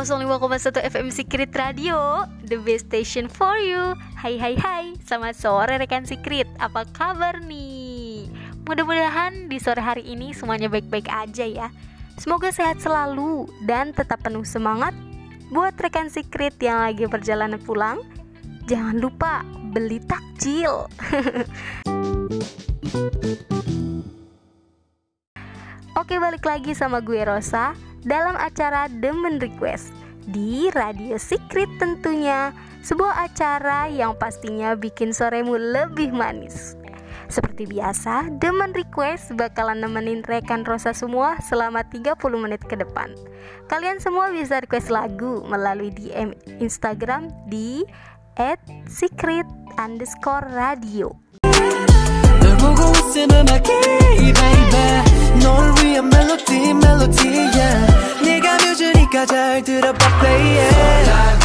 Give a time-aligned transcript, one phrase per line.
[0.00, 3.92] 105,1 FM Secret Radio The best station for you.
[4.16, 4.96] Hai hai hai.
[5.04, 6.48] Selamat sore rekan Secret.
[6.56, 8.24] Apa kabar nih?
[8.64, 11.68] Mudah-mudahan di sore hari ini semuanya baik-baik aja ya.
[12.16, 14.96] Semoga sehat selalu Dan tetap penuh semangat
[15.52, 18.00] Buat rekan Secret yang lagi perjalanan pulang.
[18.72, 20.88] Jangan lupa beli takjil.
[26.00, 29.92] Oke balik lagi sama gue Rosa dalam acara Demen Request
[30.28, 32.52] di Radio Secret tentunya.
[32.80, 36.80] Sebuah acara yang pastinya bikin soremu lebih manis.
[37.28, 43.12] Seperti biasa, Demen Request bakalan nemenin rekan Rosa semua selama 30 menit ke depan.
[43.68, 47.84] Kalian semua bisa request lagu melalui DM Instagram di
[48.40, 49.46] at secret
[49.78, 51.12] underscore radio
[55.50, 61.39] 널 위한 멜로디 멜로디야 네가 뮤즈니까 잘 들어봐 play it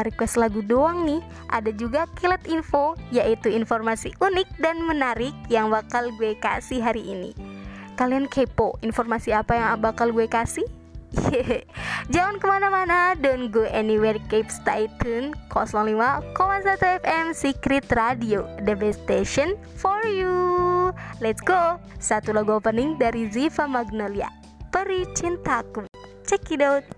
[0.00, 1.20] cuma request lagu doang nih,
[1.52, 7.36] ada juga kilat info, yaitu informasi unik dan menarik yang bakal gue kasih hari ini.
[8.00, 10.64] Kalian kepo informasi apa yang bakal gue kasih?
[12.14, 16.32] Jangan ke mana-mana, don't go anywhere, keep stay tune 05,1
[17.04, 20.96] FM Secret Radio, the best station for you.
[21.20, 24.32] Let's go, satu lagu opening dari Ziva Magnolia,
[24.72, 25.84] Peri Cintaku.
[26.24, 26.88] Check it out.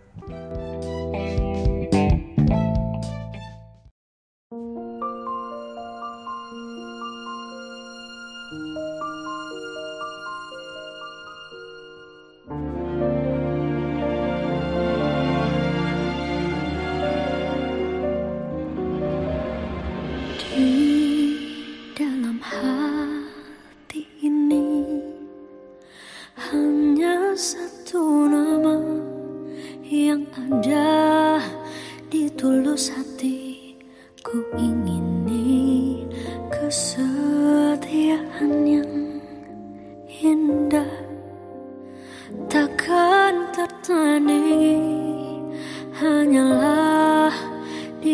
[48.02, 48.11] Aku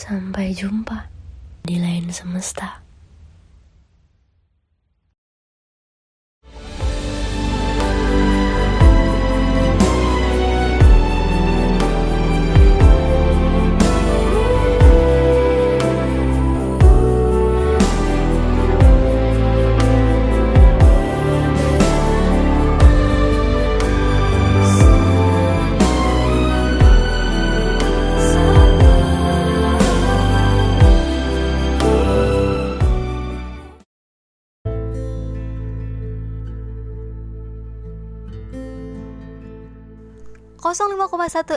[0.00, 1.12] Sampai jumpa
[1.60, 2.79] di lain semesta.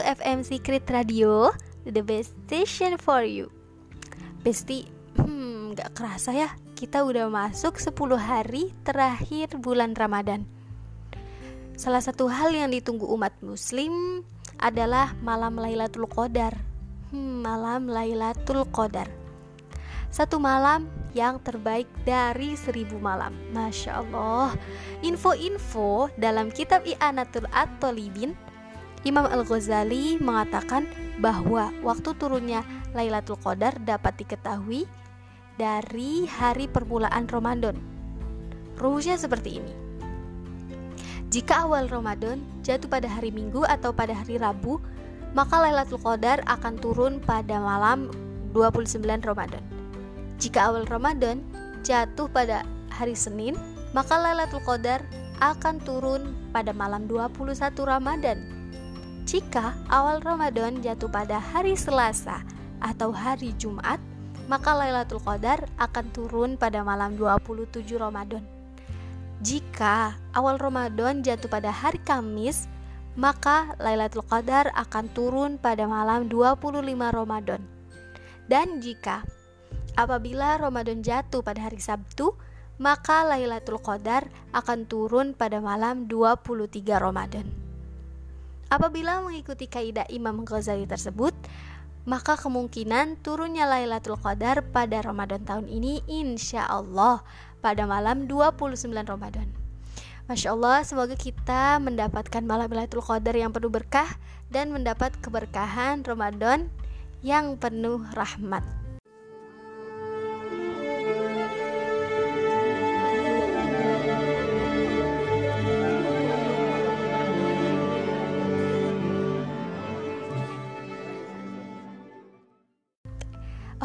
[0.02, 1.54] FM Secret Radio
[1.86, 3.46] The best station for you.
[4.42, 10.42] Besti, hmm gak kerasa ya Kita udah masuk 10 hari terakhir bulan Ramadan.
[11.78, 14.26] Salah satu hal yang ditunggu umat muslim
[14.58, 16.58] adalah malam Lailatul Qadar.
[17.14, 19.06] Hmm, Malam Lailatul Qadar.
[20.10, 23.30] Satu malam yang terbaik dari seribu malam.
[23.54, 24.58] Masya Allah.
[25.06, 28.34] Info-info dalam kitab I'anatul At-Tolibin
[29.04, 30.88] Imam Al-Ghazali mengatakan
[31.20, 32.64] bahwa waktu turunnya
[32.96, 34.88] Lailatul Qadar dapat diketahui
[35.60, 37.76] dari hari permulaan Ramadan.
[38.80, 39.72] Ruhusnya seperti ini.
[41.28, 44.80] Jika awal Ramadan jatuh pada hari Minggu atau pada hari Rabu,
[45.36, 48.08] maka Lailatul Qadar akan turun pada malam
[48.56, 49.60] 29 Ramadan.
[50.40, 51.44] Jika awal Ramadan
[51.84, 53.52] jatuh pada hari Senin,
[53.92, 55.04] maka Lailatul Qadar
[55.42, 57.52] akan turun pada malam 21
[57.82, 58.53] Ramadan.
[59.34, 62.46] Jika awal Ramadan jatuh pada hari Selasa
[62.78, 63.98] atau hari Jumat,
[64.46, 68.46] maka Lailatul Qadar akan turun pada malam 27 Ramadan.
[69.42, 72.70] Jika awal Ramadan jatuh pada hari Kamis,
[73.18, 77.58] maka Lailatul Qadar akan turun pada malam 25 Ramadan.
[78.46, 79.26] Dan jika
[79.98, 82.38] apabila Ramadan jatuh pada hari Sabtu,
[82.78, 87.63] maka Lailatul Qadar akan turun pada malam 23 Ramadan.
[88.74, 91.30] Apabila mengikuti kaidah Imam Ghazali tersebut,
[92.10, 97.22] maka kemungkinan turunnya Lailatul Qadar pada Ramadan tahun ini insya Allah
[97.62, 99.46] pada malam 29 Ramadan.
[100.26, 104.10] Masya Allah, semoga kita mendapatkan malam Lailatul Qadar yang penuh berkah
[104.50, 106.66] dan mendapat keberkahan Ramadan
[107.22, 108.83] yang penuh rahmat.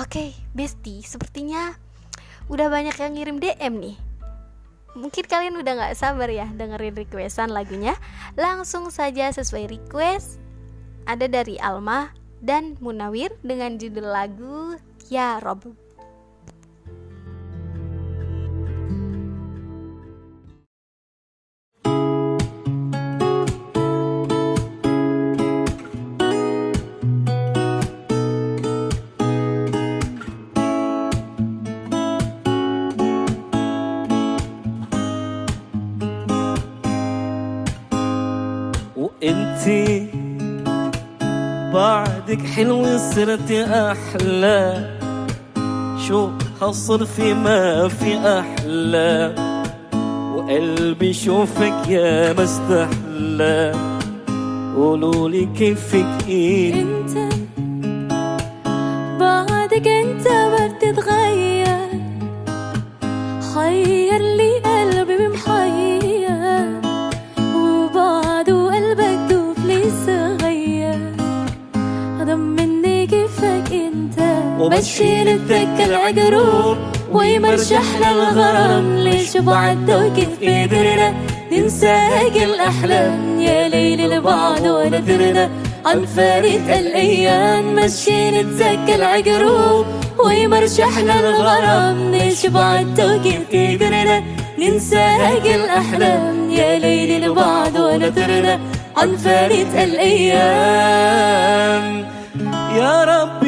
[0.09, 1.77] Oke, okay, Besti, sepertinya
[2.49, 3.97] udah banyak yang ngirim DM nih.
[4.97, 7.93] Mungkin kalian udah gak sabar ya dengerin requestan lagunya.
[8.33, 10.41] Langsung saja sesuai request.
[11.05, 12.09] Ada dari Alma
[12.41, 14.81] dan Munawir dengan judul lagu
[15.13, 15.77] Ya Rob.
[42.39, 44.89] بعدك حلو صرت أحلى.
[46.07, 46.29] شو
[46.61, 49.35] هالصرفي ما في أحلى؟
[50.35, 53.75] وقلبي شوفك يا مستحلى.
[54.75, 57.33] قولولي كيفك إيه؟ انت
[74.69, 76.77] وبشر الدكة العجروم
[77.11, 81.13] ويمرشح الغرام ليش بعدك في قدرنا
[81.51, 85.49] ننساك الأحلام يا ليل البعد ونذرنا.
[85.85, 89.85] عن فارت الأيام ماشيين نتزكى العجروم
[90.25, 94.23] ويمرشحنا الغرام نشبع التوكل تقدرنا
[94.59, 98.59] ننساك الأحلام يا ليل البعد ونذرنا.
[98.97, 101.09] عن فارت الأيام.
[102.75, 103.38] يا رب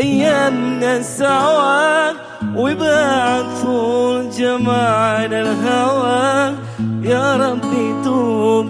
[0.00, 2.10] أيامنا سوا
[2.56, 6.54] وبعد فول جمال الهوى.
[7.02, 8.66] يا ربي توب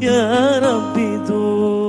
[0.00, 1.81] يا ربي توب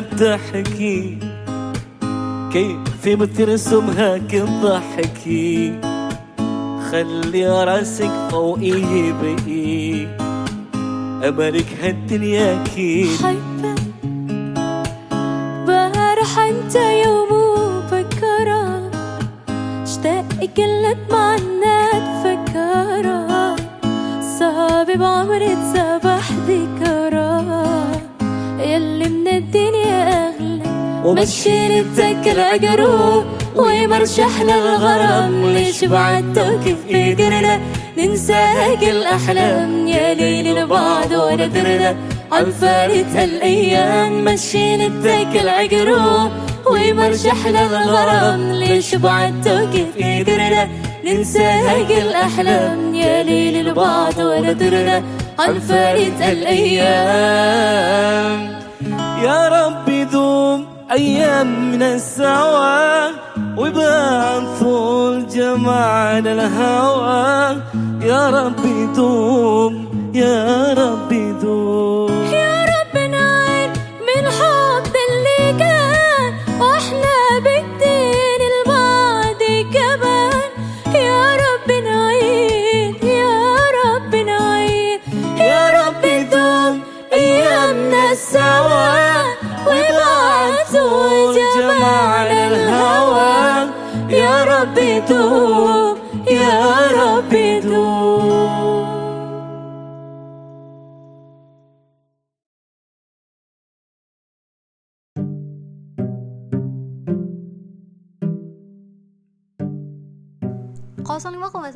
[0.00, 1.18] بتحكي
[2.52, 5.80] كيف بترسمها تضحكي
[6.92, 10.06] خلي راسك فوقي بقي
[11.28, 13.08] أملك هالدنيا أكيد.
[13.22, 13.80] حبك
[15.66, 16.74] بارح أنت
[17.06, 18.90] يوم وبكرة
[19.82, 20.24] اشتاق
[20.56, 23.56] كل معنا تفكرة
[24.38, 26.03] صعب بعمري اتسبح
[31.04, 33.24] ومشيني بتكل جروح
[33.56, 35.46] ومرشحنا الغرام.
[35.46, 37.60] ليش بعدتك في قرنا
[37.98, 39.86] ننساك الأحلام.
[39.88, 41.96] يا ليل بعد وندرنا
[42.32, 46.30] عن فارت هالأيام مشينا بتكل العقروب
[46.66, 48.52] ومرشحنا الغرام.
[48.52, 50.68] ليش بعدتك في قرنا
[51.04, 52.94] ننساك الأحلام.
[52.94, 55.02] يا ليل بعد وندرنا
[55.38, 57.34] عن فارت هالأيام
[59.24, 63.08] يا ربي دوم أيامنا سوا
[63.56, 67.56] وبعد طول جمعنا الهوى.
[68.02, 72.13] يا ربي دوم يا ربي دوم.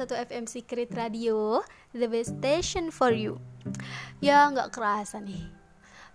[0.09, 1.61] 1 FM Secret Radio
[1.93, 3.37] The best station for you.
[4.25, 5.45] Ya nggak kerasa nih.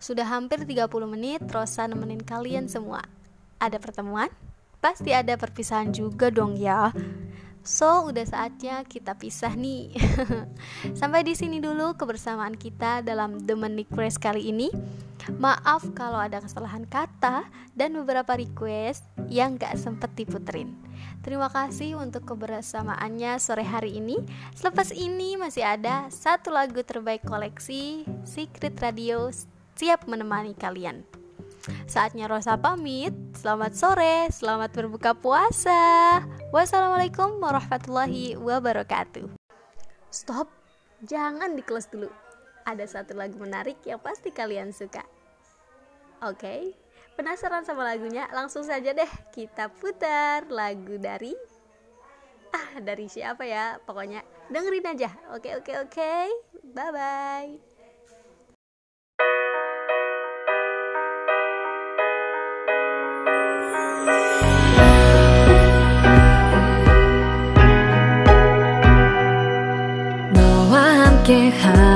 [0.02, 3.06] Sudah hampir 30 menit Rosa nemenin kalian semua.
[3.62, 4.34] Ada pertemuan?
[4.84, 6.92] Pasti ada perpisahan juga dong ya
[7.64, 9.96] So, udah saatnya kita pisah nih.
[11.00, 14.68] Sampai di sini dulu kebersamaan kita dalam The Menik Press kali ini.
[15.40, 20.76] Maaf kalau ada kesalahan kata dan beberapa request yang gak sempet diputerin.
[21.24, 24.20] Terima kasih untuk kebersamaannya sore hari ini.
[24.52, 29.32] Selepas ini masih ada satu lagu terbaik koleksi Secret Radio
[29.80, 31.23] siap menemani kalian.
[31.88, 33.16] Saatnya Rosa pamit.
[33.40, 36.20] Selamat sore, selamat berbuka puasa.
[36.52, 39.32] Wassalamualaikum warahmatullahi wabarakatuh.
[40.12, 40.52] Stop,
[41.08, 42.12] jangan di close dulu.
[42.68, 45.04] Ada satu lagu menarik yang pasti kalian suka.
[46.24, 46.76] Oke,
[47.16, 48.28] penasaran sama lagunya?
[48.32, 51.36] Langsung saja deh kita putar lagu dari
[52.52, 53.80] ah dari siapa ya?
[53.84, 55.12] Pokoknya dengerin aja.
[55.36, 56.12] Oke, oke, oke.
[56.76, 57.73] Bye bye.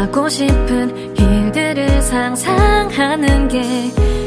[0.08, 3.62] 가고 싶은 길들을 상상하는 게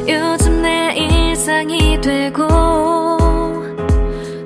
[0.06, 2.46] 요즘 내 일상이 되고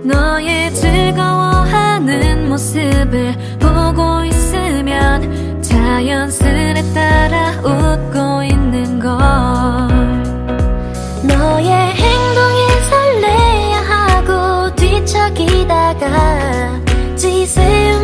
[0.05, 9.19] 너의 즐거워하는 모습을 보고 있으면 자연스레 따라 웃고 있는 걸.
[11.27, 16.07] 너의 행동이 설레야 하고 뒤척이다가
[17.17, 18.04] 지새우